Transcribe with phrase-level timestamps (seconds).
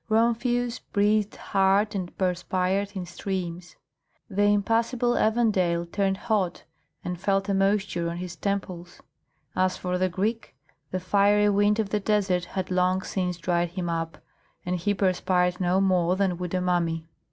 [0.09, 3.75] Rumphius breathed hard and perspired in streams;
[4.27, 6.63] the impassible Evandale turned hot
[7.03, 9.03] and felt a moisture on his temples.
[9.55, 10.55] As for the Greek,
[10.89, 14.17] the fiery wind of the desert had long since dried him up,
[14.65, 17.05] and he perspired no more than would a mummy.